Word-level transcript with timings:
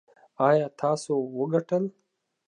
ایا 0.47 0.67
تاسو 0.81 1.13
وګټل؟ 1.37 1.83